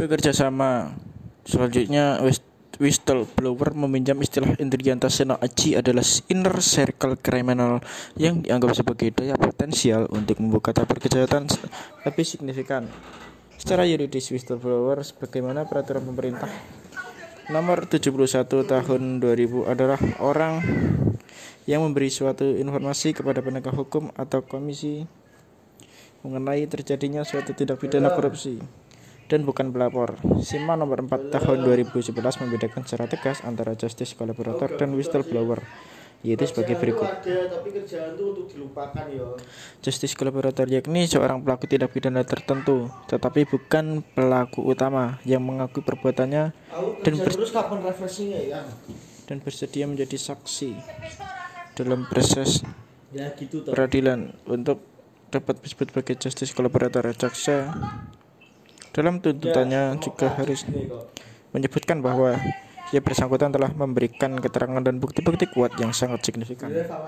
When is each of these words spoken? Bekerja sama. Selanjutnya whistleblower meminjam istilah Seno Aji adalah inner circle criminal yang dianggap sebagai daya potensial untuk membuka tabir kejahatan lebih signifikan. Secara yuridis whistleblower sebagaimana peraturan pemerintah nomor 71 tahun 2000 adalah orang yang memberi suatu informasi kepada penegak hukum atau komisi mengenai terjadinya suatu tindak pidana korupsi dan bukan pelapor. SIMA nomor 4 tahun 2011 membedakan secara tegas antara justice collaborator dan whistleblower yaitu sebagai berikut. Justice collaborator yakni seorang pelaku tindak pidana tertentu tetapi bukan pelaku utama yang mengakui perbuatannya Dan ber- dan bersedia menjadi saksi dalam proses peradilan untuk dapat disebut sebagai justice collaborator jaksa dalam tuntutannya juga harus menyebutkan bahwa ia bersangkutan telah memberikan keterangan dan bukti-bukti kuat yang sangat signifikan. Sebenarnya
Bekerja 0.00 0.32
sama. 0.32 0.96
Selanjutnya 1.44 2.16
whistleblower 2.80 3.76
meminjam 3.76 4.16
istilah 4.24 4.56
Seno 5.12 5.36
Aji 5.36 5.76
adalah 5.76 6.00
inner 6.32 6.56
circle 6.64 7.20
criminal 7.20 7.84
yang 8.16 8.40
dianggap 8.40 8.72
sebagai 8.72 9.12
daya 9.12 9.36
potensial 9.36 10.08
untuk 10.08 10.40
membuka 10.40 10.72
tabir 10.72 10.96
kejahatan 11.04 11.52
lebih 12.08 12.24
signifikan. 12.24 12.88
Secara 13.60 13.84
yuridis 13.84 14.32
whistleblower 14.32 15.04
sebagaimana 15.04 15.68
peraturan 15.68 16.08
pemerintah 16.08 16.48
nomor 17.52 17.84
71 17.84 18.48
tahun 18.64 19.20
2000 19.20 19.68
adalah 19.68 20.00
orang 20.24 20.64
yang 21.68 21.84
memberi 21.84 22.08
suatu 22.08 22.56
informasi 22.56 23.12
kepada 23.12 23.44
penegak 23.44 23.76
hukum 23.76 24.08
atau 24.16 24.40
komisi 24.40 25.04
mengenai 26.24 26.64
terjadinya 26.72 27.20
suatu 27.20 27.52
tindak 27.52 27.76
pidana 27.84 28.16
korupsi 28.16 28.64
dan 29.30 29.46
bukan 29.46 29.70
pelapor. 29.70 30.18
SIMA 30.42 30.74
nomor 30.74 31.06
4 31.06 31.30
tahun 31.30 31.62
2011 31.62 32.10
membedakan 32.18 32.82
secara 32.82 33.06
tegas 33.06 33.46
antara 33.46 33.78
justice 33.78 34.18
collaborator 34.18 34.74
dan 34.74 34.90
whistleblower 34.98 35.62
yaitu 36.20 36.44
sebagai 36.44 36.76
berikut. 36.76 37.08
Justice 39.80 40.12
collaborator 40.12 40.68
yakni 40.68 41.08
seorang 41.08 41.40
pelaku 41.40 41.64
tindak 41.64 41.94
pidana 41.96 42.26
tertentu 42.26 42.92
tetapi 43.08 43.48
bukan 43.48 44.04
pelaku 44.04 44.60
utama 44.66 45.16
yang 45.24 45.40
mengakui 45.40 45.80
perbuatannya 45.80 46.52
Dan 47.00 47.14
ber- 47.16 47.38
dan 49.30 49.38
bersedia 49.38 49.86
menjadi 49.86 50.18
saksi 50.18 50.74
dalam 51.78 52.04
proses 52.10 52.66
peradilan 53.70 54.34
untuk 54.44 54.82
dapat 55.30 55.62
disebut 55.62 55.94
sebagai 55.94 56.14
justice 56.18 56.52
collaborator 56.52 57.06
jaksa 57.14 57.70
dalam 58.90 59.22
tuntutannya 59.22 59.96
juga 60.02 60.34
harus 60.34 60.66
menyebutkan 61.54 62.02
bahwa 62.02 62.38
ia 62.90 62.98
bersangkutan 62.98 63.54
telah 63.54 63.70
memberikan 63.70 64.34
keterangan 64.42 64.82
dan 64.82 64.98
bukti-bukti 64.98 65.46
kuat 65.54 65.78
yang 65.78 65.94
sangat 65.94 66.26
signifikan. 66.26 66.70
Sebenarnya 66.74 66.98